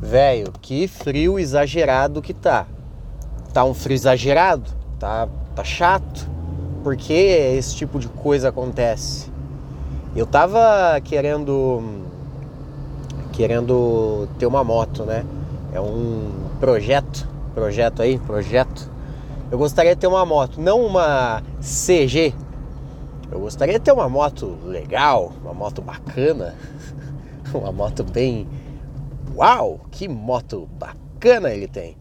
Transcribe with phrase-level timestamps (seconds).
[0.00, 2.66] Velho, que frio exagerado que tá.
[3.52, 4.70] Tá um frio exagerado?
[4.98, 6.26] Tá, tá chato?
[6.82, 9.30] Por que esse tipo de coisa acontece?
[10.16, 12.00] Eu tava querendo
[13.30, 15.24] querendo ter uma moto, né?
[15.72, 18.90] É um projeto, projeto aí, projeto.
[19.50, 22.34] Eu gostaria de ter uma moto, não uma CG.
[23.30, 26.54] Eu gostaria de ter uma moto legal, uma moto bacana,
[27.52, 28.48] uma moto bem
[29.40, 31.96] uau, que moto bacana ele tem.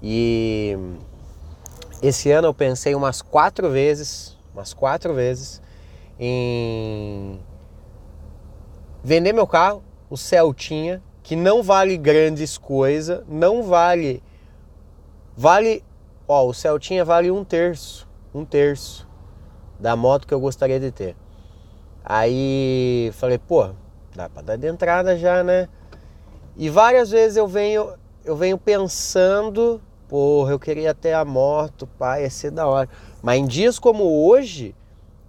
[0.00, 0.76] E
[2.00, 5.60] esse ano eu pensei umas quatro vezes, umas quatro vezes,
[6.18, 7.40] em
[9.02, 14.22] vender meu carro, o Celtinha, que não vale grandes coisas, não vale.
[15.36, 15.84] Vale.
[16.28, 18.08] Ó, o Celtinha vale um terço.
[18.34, 19.08] Um terço
[19.78, 21.16] da moto que eu gostaria de ter.
[22.04, 23.70] Aí falei, pô,
[24.14, 25.68] dá pra dar de entrada já, né?
[26.56, 32.22] E várias vezes eu venho, eu venho pensando, porra, eu queria ter a moto, pai,
[32.22, 32.88] ia ser da hora.
[33.22, 34.74] Mas em dias como hoje,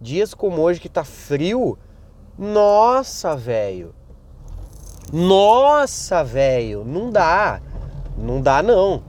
[0.02, 1.78] dias como hoje que tá frio,
[2.38, 3.94] nossa, velho.
[5.12, 7.62] Nossa, velho, não dá.
[8.18, 9.04] Não dá não.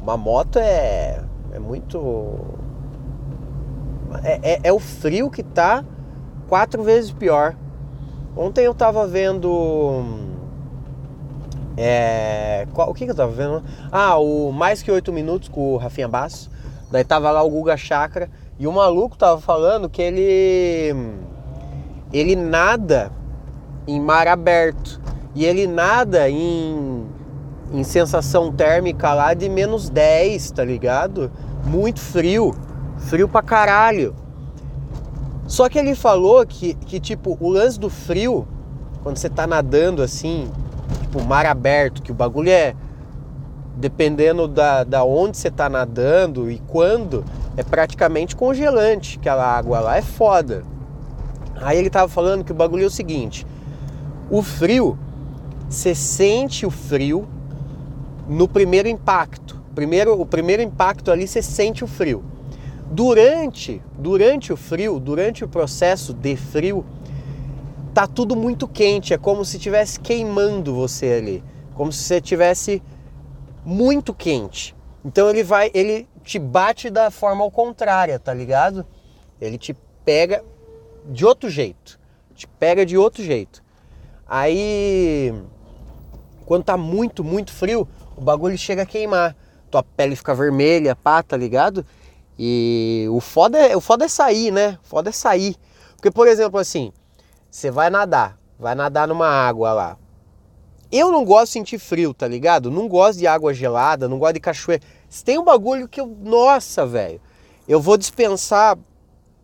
[0.00, 2.38] Uma moto é é muito
[4.24, 5.84] é, é, é o frio que tá
[6.48, 7.56] quatro vezes pior.
[8.36, 10.31] Ontem eu tava vendo
[11.76, 13.62] é, qual, o que, que eu tava vendo?
[13.90, 16.50] Ah, o Mais Que Oito Minutos com o Rafinha Basso.
[16.90, 18.30] Daí tava lá o Guga Chakra.
[18.58, 20.94] E o maluco tava falando que ele.
[22.12, 23.10] Ele nada
[23.86, 25.00] em mar aberto.
[25.34, 27.06] E ele nada em,
[27.72, 31.32] em sensação térmica lá de menos 10, tá ligado?
[31.64, 32.54] Muito frio.
[32.98, 34.14] Frio pra caralho.
[35.46, 38.46] Só que ele falou que, que tipo, o lance do frio,
[39.02, 40.50] quando você tá nadando assim,
[41.12, 42.74] tipo mar aberto, que o bagulho é
[43.76, 47.24] dependendo da, da onde você tá nadando e quando,
[47.56, 49.18] é praticamente congelante.
[49.18, 50.62] Aquela água lá é foda.
[51.60, 53.46] Aí ele tava falando que o bagulho é o seguinte:
[54.30, 54.98] o frio,
[55.68, 57.28] você sente o frio
[58.26, 59.60] no primeiro impacto.
[59.74, 62.24] Primeiro, o primeiro impacto ali você sente o frio.
[62.90, 66.84] Durante, durante o frio, durante o processo de frio,
[67.94, 71.44] tá tudo muito quente, é como se estivesse queimando você ali,
[71.74, 72.82] como se você tivesse
[73.64, 74.74] muito quente.
[75.04, 78.86] Então ele vai, ele te bate da forma ao contrária, tá ligado?
[79.40, 80.42] Ele te pega
[81.06, 81.98] de outro jeito,
[82.34, 83.62] te pega de outro jeito.
[84.26, 85.34] Aí
[86.46, 89.36] quando tá muito, muito frio, o bagulho chega a queimar.
[89.70, 91.84] Tua pele fica vermelha, pá, tá ligado?
[92.38, 94.78] E o foda é, o foda é sair, né?
[94.84, 95.56] O foda é sair.
[95.96, 96.92] Porque, por exemplo, assim,
[97.52, 99.98] você vai nadar, vai nadar numa água lá.
[100.90, 102.70] Eu não gosto de sentir frio, tá ligado?
[102.70, 104.82] Não gosto de água gelada, não gosto de cachoeira.
[105.06, 106.06] Se tem um bagulho que eu.
[106.06, 107.20] Nossa, velho.
[107.68, 108.78] Eu vou dispensar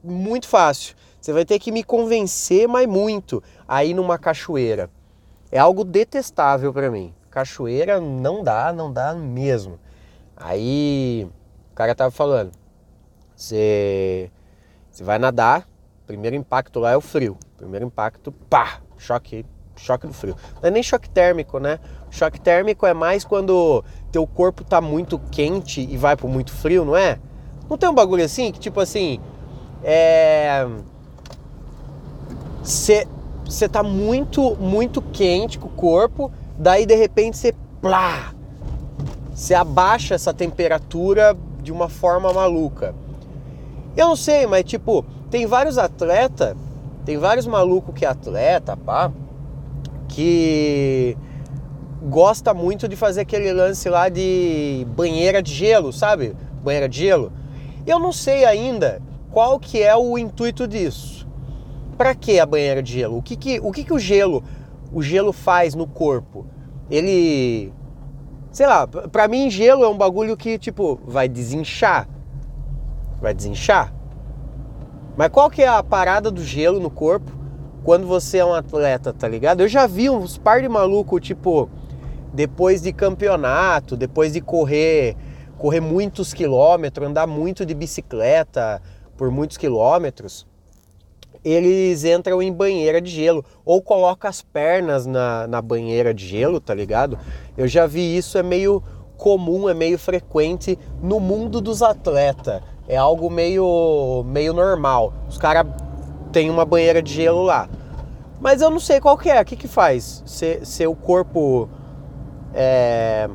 [0.02, 0.96] muito fácil.
[1.20, 4.90] Você vai ter que me convencer, mas muito, aí numa cachoeira.
[5.52, 7.14] É algo detestável para mim.
[7.30, 9.78] Cachoeira não dá, não dá mesmo.
[10.34, 11.28] Aí
[11.70, 12.52] o cara tava falando:
[13.36, 14.30] você,
[14.90, 15.69] você vai nadar,
[16.06, 17.36] primeiro impacto lá é o frio.
[17.58, 20.36] Primeiro impacto, pá, choque, choque do frio.
[20.62, 21.80] Não é nem choque térmico, né?
[22.08, 26.84] Choque térmico é mais quando teu corpo tá muito quente e vai pro muito frio,
[26.84, 27.19] não é?
[27.69, 29.20] Não tem um bagulho assim que tipo assim,
[29.82, 30.66] é
[33.44, 37.52] você tá muito muito quente com o corpo, daí de repente você
[37.82, 38.32] plá,
[39.34, 42.94] você abaixa essa temperatura de uma forma maluca.
[43.96, 46.56] Eu não sei, mas tipo, tem vários atletas
[47.08, 49.10] tem vários malucos que é atleta, pá,
[50.08, 51.16] que
[52.02, 56.36] gosta muito de fazer aquele lance lá de banheira de gelo, sabe?
[56.62, 57.32] Banheira de gelo.
[57.86, 61.26] Eu não sei ainda qual que é o intuito disso.
[61.96, 63.16] Para que a banheira de gelo?
[63.16, 64.44] O que que o, que que o gelo
[64.92, 66.44] o gelo faz no corpo?
[66.90, 67.72] Ele
[68.52, 72.06] sei lá, para mim gelo é um bagulho que tipo vai desinchar.
[73.19, 73.97] Vai desinchar?
[75.19, 77.32] Mas qual que é a parada do gelo no corpo
[77.82, 79.61] quando você é um atleta, tá ligado?
[79.62, 81.69] Eu já vi uns par de maluco, tipo,
[82.32, 85.17] depois de campeonato, depois de correr,
[85.59, 88.81] correr muitos quilômetros, andar muito de bicicleta
[89.17, 90.47] por muitos quilômetros,
[91.44, 96.61] eles entram em banheira de gelo ou colocam as pernas na, na banheira de gelo,
[96.61, 97.19] tá ligado?
[97.56, 98.81] Eu já vi isso, é meio
[99.17, 105.12] comum, é meio frequente no mundo dos atletas é algo meio, meio normal.
[105.29, 105.67] Os caras
[106.32, 107.69] têm uma banheira de gelo lá.
[108.40, 110.23] Mas eu não sei qual que é, o que que faz?
[110.25, 111.69] Se, se o corpo
[112.55, 113.29] é,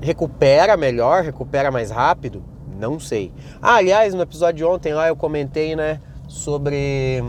[0.00, 2.44] recupera melhor, recupera mais rápido?
[2.78, 3.32] Não sei.
[3.60, 7.24] Ah, aliás, no episódio de ontem lá eu comentei, né, sobre.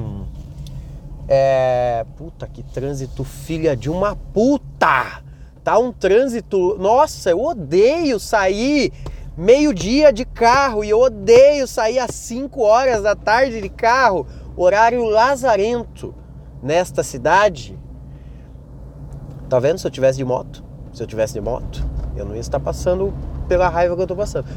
[1.27, 5.24] É, puta, que trânsito, filha de uma puta!
[5.63, 6.77] Tá um trânsito.
[6.77, 8.94] Nossa, eu odeio sair
[9.38, 14.25] meio-dia de carro e eu odeio sair às 5 horas da tarde de carro,
[14.56, 16.16] horário lazarento
[16.62, 17.78] nesta cidade.
[19.48, 19.78] Tá vendo?
[19.78, 21.86] Se eu tivesse de moto, se eu tivesse de moto,
[22.16, 23.13] eu não ia estar passando
[23.48, 24.48] pela raiva que eu tô passando.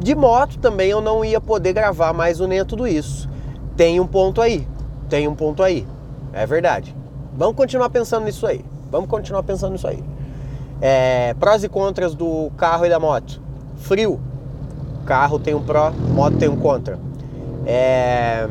[0.00, 3.28] De moto também eu não ia poder gravar mais o Nem Tudo Isso.
[3.76, 4.66] Tem um ponto aí,
[5.08, 5.86] tem um ponto aí.
[6.32, 6.94] É verdade.
[7.32, 8.64] Vamos continuar pensando nisso aí.
[8.90, 10.02] Vamos continuar pensando nisso aí.
[10.80, 13.47] É, prós e contras do carro e da moto.
[13.78, 14.20] Frio.
[15.06, 16.98] Carro tem um pró, moto tem um contra.
[17.64, 18.48] É,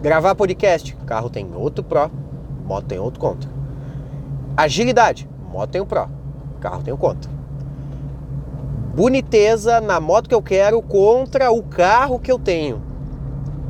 [0.00, 0.96] gravar podcast.
[1.06, 2.10] Carro tem outro pró,
[2.64, 3.50] moto tem outro contra.
[4.56, 5.28] Agilidade.
[5.50, 6.08] Moto tem um pró,
[6.60, 7.30] carro tem um contra.
[8.94, 12.80] Boniteza na moto que eu quero contra o carro que eu tenho.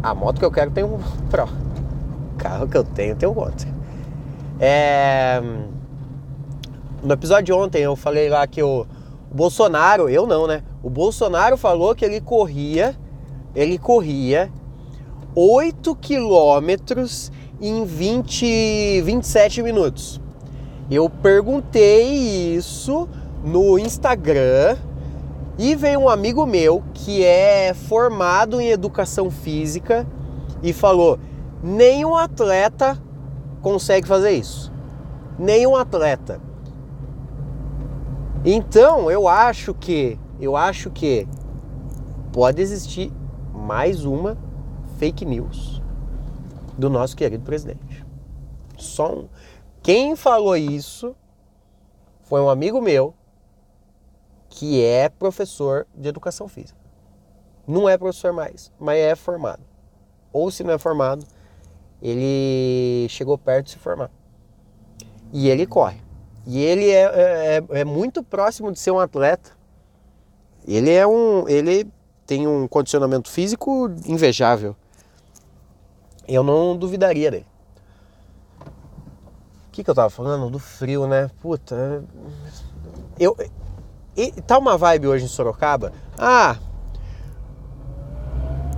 [0.02, 0.98] A moto que eu quero tem um
[1.30, 1.44] pró.
[1.44, 3.68] O carro que eu tenho tem um contra.
[4.60, 5.40] É...
[7.02, 8.86] No episódio de ontem eu falei lá que o
[9.36, 10.62] Bolsonaro, eu não, né?
[10.82, 12.96] O Bolsonaro falou que ele corria,
[13.54, 14.50] ele corria
[15.34, 17.30] 8 quilômetros
[17.60, 20.18] em 20, 27 minutos.
[20.90, 23.06] Eu perguntei isso
[23.44, 24.78] no Instagram
[25.58, 30.06] e veio um amigo meu que é formado em educação física
[30.62, 31.18] e falou:
[31.62, 32.96] nenhum atleta
[33.60, 34.72] consegue fazer isso.
[35.38, 36.45] Nenhum atleta.
[38.48, 41.26] Então, eu acho que, eu acho que
[42.32, 43.12] pode existir
[43.52, 44.38] mais uma
[44.98, 45.82] fake news
[46.78, 48.06] do nosso querido presidente.
[48.78, 49.28] Só um.
[49.82, 51.16] Quem falou isso
[52.22, 53.12] foi um amigo meu
[54.48, 56.78] que é professor de educação física.
[57.66, 59.64] Não é professor mais, mas é formado.
[60.32, 61.26] Ou se não é formado,
[62.00, 64.12] ele chegou perto de se formar.
[65.32, 66.05] E ele corre.
[66.46, 69.50] E ele é, é, é, é muito próximo de ser um atleta.
[70.66, 71.48] Ele é um.
[71.48, 71.90] Ele
[72.24, 74.76] tem um condicionamento físico invejável.
[76.26, 77.46] Eu não duvidaria dele.
[78.60, 80.48] O que, que eu tava falando?
[80.48, 81.28] Do frio, né?
[81.40, 82.04] Puta.
[83.18, 83.36] Eu.
[84.16, 85.92] E, tá uma vibe hoje em Sorocaba.
[86.16, 86.56] Ah,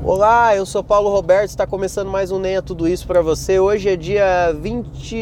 [0.02, 3.58] Olá, eu sou Paulo Roberto, está começando mais um Nem Tudo Isso para você.
[3.58, 5.14] Hoje é dia 20.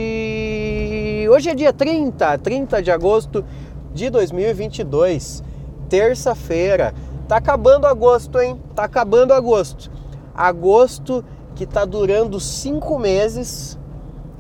[1.29, 3.45] Hoje é dia 30, 30 de agosto
[3.93, 5.43] de 2022,
[5.89, 6.95] terça-feira.
[7.27, 8.61] Tá acabando agosto, hein?
[8.75, 9.91] Tá acabando agosto.
[10.35, 11.25] Agosto
[11.55, 13.79] que tá durando cinco meses.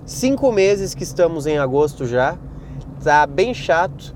[0.05, 2.38] Cinco meses que estamos em agosto já.
[3.03, 4.15] Tá bem chato.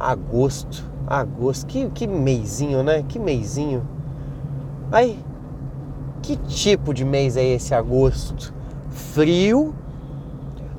[0.00, 3.04] Agosto, agosto, que, que meizinho, né?
[3.06, 3.86] Que meizinho.
[4.90, 5.18] Aí,
[6.22, 8.52] que tipo de mês é esse agosto?
[8.90, 9.74] Frio.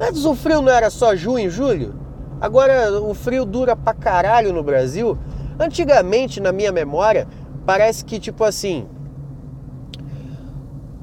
[0.04, 1.98] Antes o frio não era só junho, julho?
[2.42, 5.18] Agora o frio dura pra caralho no Brasil.
[5.58, 7.26] Antigamente, na minha memória,
[7.66, 8.86] parece que tipo assim.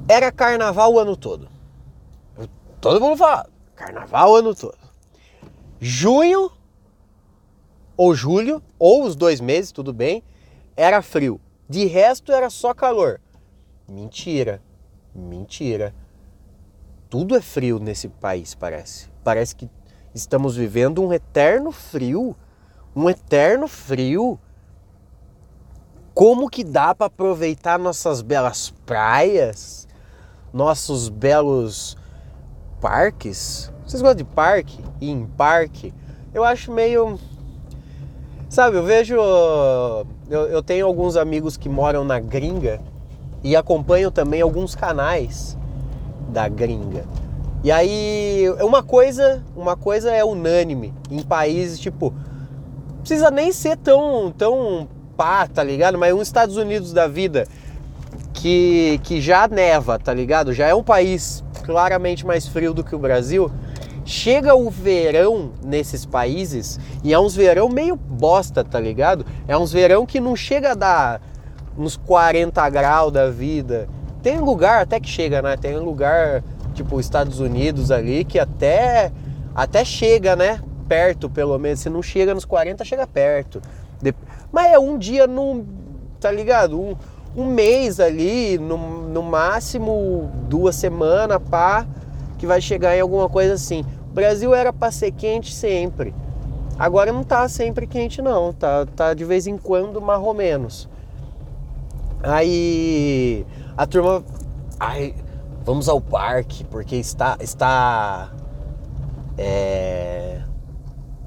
[0.07, 1.49] Era carnaval o ano todo.
[2.79, 4.77] Todo mundo fala, carnaval o ano todo.
[5.81, 6.53] Junho
[7.97, 10.23] ou julho, ou os dois meses, tudo bem,
[10.77, 11.41] era frio.
[11.67, 13.19] De resto era só calor.
[13.89, 14.61] Mentira.
[15.15, 15.95] Mentira.
[17.11, 19.09] Tudo é frio nesse país, parece.
[19.25, 19.69] Parece que
[20.15, 22.37] estamos vivendo um eterno frio.
[22.95, 24.39] Um eterno frio.
[26.15, 29.89] Como que dá para aproveitar nossas belas praias,
[30.53, 31.97] nossos belos
[32.81, 33.73] parques?
[33.85, 34.79] Vocês gostam de parque?
[35.01, 35.93] Ir em parque?
[36.33, 37.19] Eu acho meio.
[38.49, 39.17] Sabe, eu vejo.
[39.17, 42.81] Eu, eu tenho alguns amigos que moram na gringa
[43.43, 45.59] e acompanho também alguns canais
[46.31, 47.05] da gringa.
[47.63, 52.15] E aí, uma coisa, uma coisa é unânime em países tipo
[53.01, 55.99] precisa nem ser tão tão pá, tá ligado?
[55.99, 57.47] Mas uns Estados Unidos da vida
[58.33, 60.55] que que já neva, tá ligado?
[60.55, 63.51] Já é um país claramente mais frio do que o Brasil.
[64.07, 69.27] Chega o verão nesses países e é uns verão meio bosta, tá ligado?
[69.47, 71.23] É uns verão que não chega a dar
[71.77, 73.89] uns 40 graus da vida.
[74.23, 75.57] Tem lugar até que chega, né?
[75.57, 76.43] Tem lugar
[76.75, 79.13] tipo Estados Unidos ali que até
[79.55, 80.61] até chega, né?
[80.89, 81.81] Perto, pelo menos.
[81.81, 83.61] Se não chega nos 40, chega perto.
[84.53, 85.65] Mas é um dia no.
[86.19, 86.81] Tá ligado?
[86.81, 86.97] Um,
[87.37, 91.87] um mês ali, no, no máximo duas semanas, pá,
[92.39, 93.85] que vai chegar em alguma coisa assim.
[94.11, 96.15] O Brasil era para ser quente sempre.
[96.79, 100.01] Agora não tá sempre quente não, tá, tá de vez em quando
[100.35, 100.89] menos.
[102.23, 103.47] Aí
[103.81, 104.23] a turma,
[104.79, 105.15] ai,
[105.65, 108.31] vamos ao parque porque está está
[109.39, 110.43] é,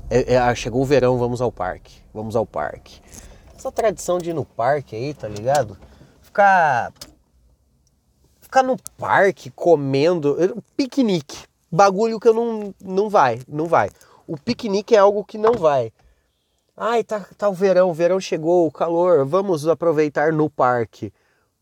[0.07, 3.01] é, é, chegou o verão, vamos ao parque, vamos ao parque.
[3.57, 5.75] Essa tradição de ir no parque aí, tá ligado?
[6.21, 6.93] Ficar
[8.39, 10.37] ficar no parque comendo,
[10.77, 13.89] piquenique, bagulho que eu não não vai, não vai.
[14.27, 15.91] O piquenique é algo que não vai.
[16.77, 21.11] Ai, tá, tá o verão, o verão chegou, o calor, vamos aproveitar no parque.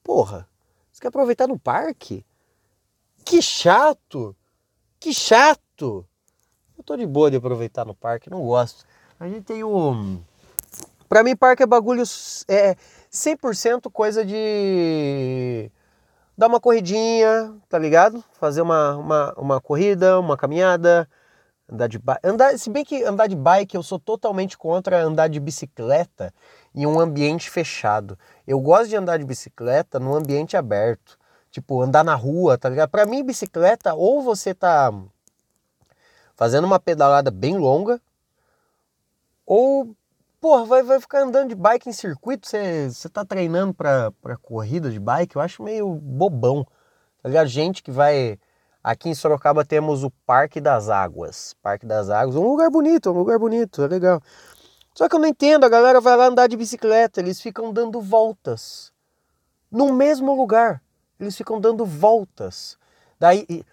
[0.04, 0.51] Porra,
[1.02, 2.24] você quer aproveitar no parque?
[3.26, 4.36] Que chato!
[5.00, 6.06] Que chato!
[6.78, 8.86] Eu tô de boa de aproveitar no parque, não gosto.
[9.20, 10.20] A gente tem o.
[11.10, 12.04] Pra mim, parque é bagulho.
[12.48, 12.76] É
[13.12, 15.72] 100% coisa de.
[16.38, 18.24] Dar uma corridinha, tá ligado?
[18.34, 21.10] Fazer uma, uma, uma corrida, uma caminhada,
[21.72, 22.20] andar de bike.
[22.24, 26.34] Andar, se bem que andar de bike eu sou totalmente contra andar de bicicleta
[26.76, 28.20] em um ambiente fechado.
[28.46, 31.18] Eu gosto de andar de bicicleta num ambiente aberto.
[31.50, 32.90] Tipo, andar na rua, tá ligado?
[32.90, 34.92] Pra mim, bicicleta, ou você tá
[36.36, 38.02] fazendo uma pedalada bem longa,
[39.46, 39.94] ou,
[40.40, 44.38] porra, vai, vai ficar andando de bike em circuito, você, você tá treinando pra, pra
[44.38, 46.66] corrida de bike, eu acho meio bobão,
[47.22, 47.48] tá ligado?
[47.48, 48.40] Gente que vai
[48.84, 51.56] Aqui em Sorocaba temos o Parque das Águas.
[51.62, 54.22] Parque das Águas, um lugar bonito, um lugar bonito, é legal.
[54.96, 58.02] Só que eu não entendo, a galera vai lá andar de bicicleta, eles ficam dando
[58.02, 58.92] voltas.
[59.72, 60.82] No mesmo lugar.
[61.20, 62.76] Eles ficam dando voltas.
[63.20, 63.64] Daí,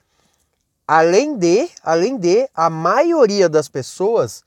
[0.86, 4.44] além de, além de, a maioria das pessoas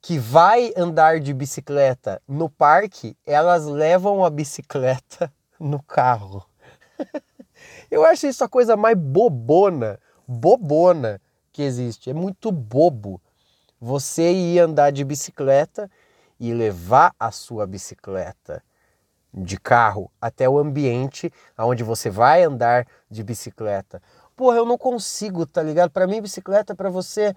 [0.00, 6.46] que vai andar de bicicleta no parque, elas levam a bicicleta no carro.
[7.94, 11.20] Eu acho isso a coisa mais bobona, bobona
[11.52, 12.10] que existe.
[12.10, 13.22] É muito bobo
[13.80, 15.88] você ir andar de bicicleta
[16.40, 18.64] e levar a sua bicicleta
[19.32, 24.02] de carro até o ambiente aonde você vai andar de bicicleta.
[24.34, 25.92] Porra, eu não consigo, tá ligado?
[25.92, 27.32] Para mim, bicicleta é para você,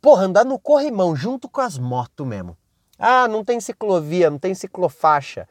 [0.00, 2.56] porra, andar no corrimão junto com as motos mesmo.
[2.96, 5.48] Ah, não tem ciclovia, não tem ciclofaixa.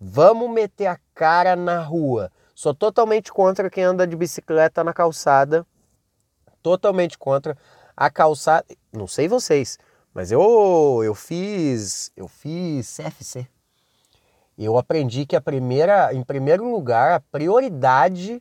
[0.00, 2.32] Vamos meter a cara na rua.
[2.54, 5.66] Sou totalmente contra quem anda de bicicleta na calçada.
[6.62, 7.56] Totalmente contra
[7.96, 8.64] a calçada.
[8.92, 9.78] Não sei vocês,
[10.14, 13.46] mas eu eu fiz eu fiz CFC.
[14.56, 18.40] Eu aprendi que a primeira, em primeiro lugar, a prioridade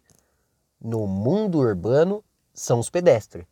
[0.80, 3.46] no mundo urbano são os pedestres.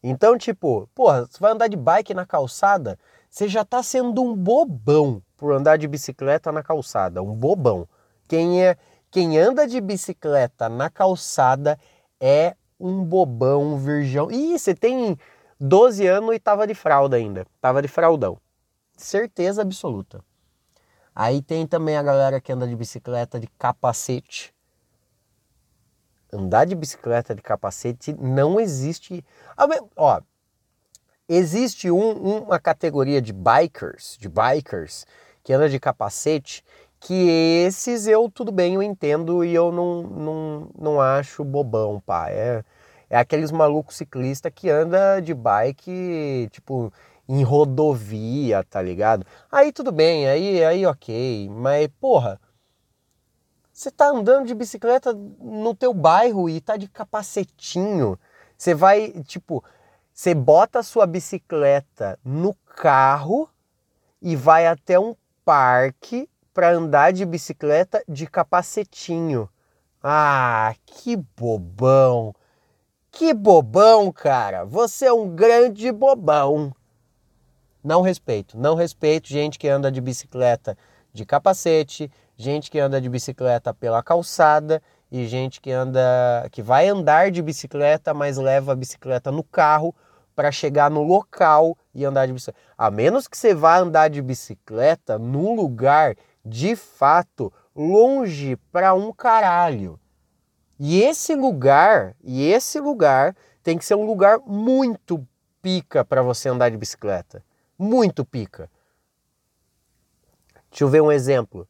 [0.00, 2.96] Então, tipo, porra, você vai andar de bike na calçada,
[3.28, 7.88] você já tá sendo um bobão por andar de bicicleta na calçada, um bobão.
[8.28, 8.76] Quem é
[9.10, 11.78] quem anda de bicicleta na calçada
[12.20, 14.30] é um bobão, um virgão.
[14.30, 15.18] Ih, você tem
[15.58, 17.46] 12 anos e tava de fralda ainda.
[17.60, 18.38] Tava de fraldão.
[18.96, 20.24] Certeza absoluta.
[21.14, 24.54] Aí tem também a galera que anda de bicicleta de capacete.
[26.32, 29.24] Andar de bicicleta de capacete não existe.
[29.96, 30.20] Ó,
[31.28, 35.04] existe um, uma categoria de bikers, de bikers
[35.42, 36.62] que anda de capacete
[37.00, 37.14] que
[37.66, 42.30] esses eu, tudo bem, eu entendo e eu não, não, não acho bobão, pá.
[42.30, 42.62] É,
[43.08, 46.92] é aqueles malucos ciclistas que anda de bike, tipo,
[47.26, 49.26] em rodovia, tá ligado?
[49.50, 52.38] Aí tudo bem, aí, aí ok, mas porra,
[53.72, 58.18] você tá andando de bicicleta no teu bairro e tá de capacetinho,
[58.56, 59.64] você vai, tipo,
[60.12, 63.48] você bota a sua bicicleta no carro
[64.20, 65.16] e vai até um
[65.46, 69.48] parque para andar de bicicleta de capacetinho.
[70.02, 72.34] Ah, que bobão!
[73.12, 74.64] Que bobão, cara!
[74.64, 76.72] Você é um grande bobão.
[77.82, 80.76] Não respeito, não respeito gente que anda de bicicleta
[81.12, 86.88] de capacete, gente que anda de bicicleta pela calçada e gente que anda que vai
[86.88, 89.94] andar de bicicleta, mas leva a bicicleta no carro
[90.36, 92.60] para chegar no local e andar de bicicleta.
[92.78, 99.12] A menos que você vá andar de bicicleta num lugar de fato longe para um
[99.12, 99.98] caralho.
[100.78, 105.26] E esse lugar, e esse lugar tem que ser um lugar muito
[105.60, 107.44] pica para você andar de bicicleta.
[107.78, 108.70] Muito pica.
[110.70, 111.68] Deixa eu ver um exemplo.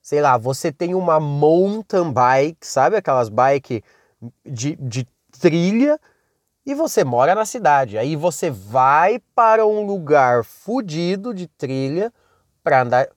[0.00, 3.82] Sei lá, você tem uma mountain bike, sabe aquelas bike
[4.44, 5.06] de, de
[5.38, 6.00] trilha,
[6.64, 7.98] e você mora na cidade.
[7.98, 12.12] Aí você vai para um lugar fudido de trilha
[12.62, 13.08] para andar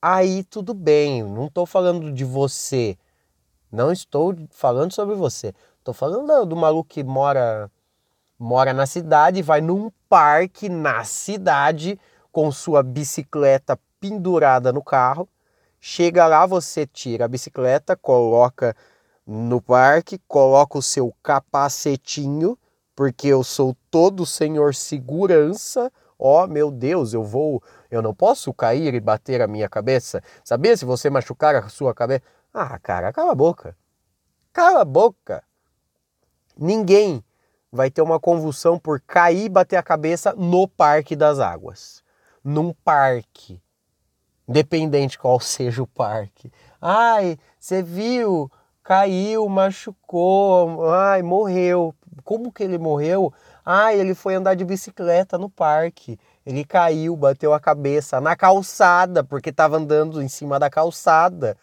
[0.00, 1.22] aí tudo bem.
[1.22, 2.96] Não estou falando de você.
[3.70, 5.54] Não estou falando sobre você.
[5.78, 7.70] Estou falando do, maluco que mora
[8.38, 12.00] mora na cidade, vai num parque na cidade
[12.32, 15.28] com sua bicicleta pendurada no carro.
[15.78, 18.74] Chega lá, você tira a bicicleta, coloca
[19.26, 22.58] no parque, coloca o seu capacetinho,
[22.96, 25.92] porque eu sou todo senhor segurança.
[26.22, 30.22] Ó, oh, meu Deus, eu vou, eu não posso cair e bater a minha cabeça.
[30.44, 32.22] Sabia se você machucar a sua cabeça?
[32.52, 33.74] Ah, cara, cala a boca.
[34.52, 35.42] Cala a boca.
[36.58, 37.24] Ninguém
[37.72, 42.04] vai ter uma convulsão por cair e bater a cabeça no Parque das Águas.
[42.44, 43.62] Num parque.
[44.46, 46.52] Independente qual seja o parque.
[46.82, 48.50] Ai, você viu?
[48.82, 51.94] Caiu, machucou, ai, morreu.
[52.24, 53.32] Como que ele morreu?
[53.64, 56.18] Ai, ele foi andar de bicicleta no parque.
[56.44, 61.56] Ele caiu, bateu a cabeça na calçada, porque estava andando em cima da calçada.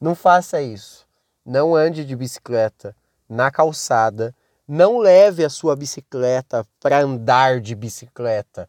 [0.00, 1.06] Não faça isso.
[1.44, 2.96] Não ande de bicicleta
[3.28, 4.34] na calçada.
[4.66, 8.68] Não leve a sua bicicleta para andar de bicicleta.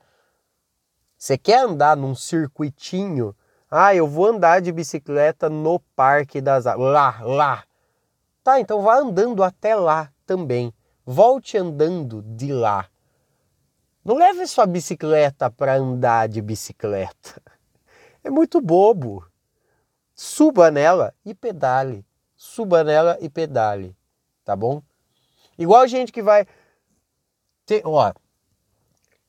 [1.17, 3.35] Você quer andar num circuitinho?
[3.71, 6.65] Ah, eu vou andar de bicicleta no Parque das.
[6.65, 7.63] Lá, lá.
[8.43, 10.73] Tá, então vá andando até lá também.
[11.05, 12.87] Volte andando de lá.
[14.03, 17.41] Não leve sua bicicleta para andar de bicicleta.
[18.23, 19.25] É muito bobo.
[20.15, 22.05] Suba nela e pedale.
[22.35, 23.95] Suba nela e pedale
[24.43, 24.81] tá bom?
[25.57, 26.45] Igual gente que vai.
[27.65, 28.11] Ter, ó,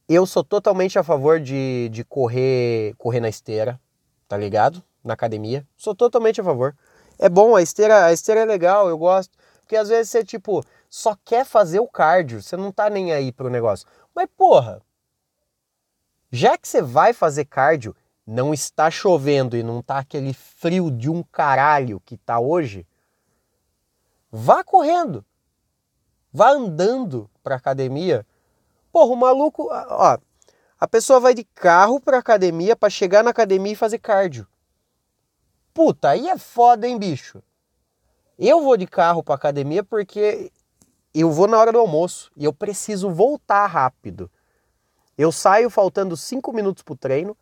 [0.09, 3.81] eu sou totalmente a favor de, de correr, correr na esteira,
[4.27, 4.83] tá ligado?
[5.03, 5.67] Na academia.
[5.77, 6.77] Sou totalmente a favor.
[7.19, 9.39] É bom, a esteira, a esteira é legal, eu gosto.
[9.61, 13.33] Porque às vezes você, tipo, só quer fazer o cardio, você não tá nem aí
[13.33, 13.85] pro negócio.
[14.15, 14.81] Mas, porra,
[16.31, 21.11] já que você vai fazer cardio, não está chovendo e não tá aquele frio de
[21.11, 22.87] um caralho que tá hoje,
[24.37, 25.25] Vá correndo.
[26.33, 28.27] Vá andando para academia.
[28.91, 30.19] Porra, o maluco, ó,
[30.79, 34.47] a pessoa vai de carro para academia para chegar na academia e fazer cardio.
[35.73, 37.41] Puta, aí é foda, hein, bicho?
[38.37, 40.53] Eu vou de carro para academia porque
[41.21, 44.31] eu vou na hora do almoço e eu preciso voltar rápido.
[45.17, 47.37] Eu saio faltando cinco minutos para o treino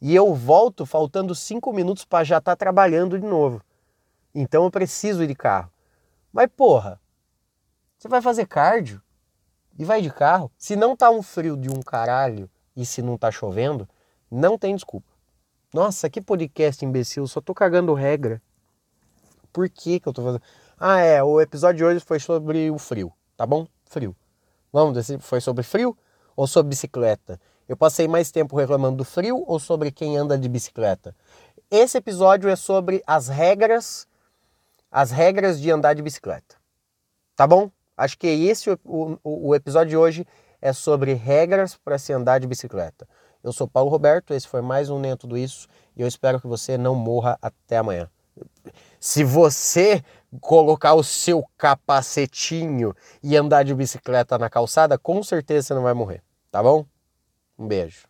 [0.00, 3.60] e eu volto faltando cinco minutos para já estar tá trabalhando de novo.
[4.34, 5.70] Então eu preciso ir de carro.
[6.32, 7.00] Mas porra,
[7.98, 9.02] você vai fazer cardio
[9.76, 10.50] e vai de carro.
[10.56, 13.88] Se não tá um frio de um caralho e se não tá chovendo,
[14.30, 15.08] não tem desculpa.
[15.74, 18.40] Nossa, que podcast imbecil, só tô cagando regra.
[19.52, 20.42] Por que que eu tô fazendo?
[20.80, 23.66] Ah, é, o episódio de hoje foi sobre o frio, tá bom?
[23.86, 24.14] Frio.
[24.72, 25.98] Vamos decidir, foi sobre frio
[26.36, 27.40] ou sobre bicicleta?
[27.68, 31.16] Eu passei mais tempo reclamando do frio ou sobre quem anda de bicicleta?
[31.68, 34.06] Esse episódio é sobre as regras
[34.88, 36.54] as regras de andar de bicicleta.
[37.34, 37.72] Tá bom?
[37.96, 40.24] Acho que esse o, o, o episódio de hoje
[40.62, 43.04] é sobre regras para se andar de bicicleta.
[43.42, 46.46] Eu sou Paulo Roberto, esse foi mais um Nem Tudo Isso e eu espero que
[46.46, 48.08] você não morra até amanhã.
[49.00, 50.02] Se você
[50.40, 55.94] colocar o seu capacetinho e andar de bicicleta na calçada, com certeza você não vai
[55.94, 56.84] morrer, tá bom?
[57.58, 58.07] Um beijo.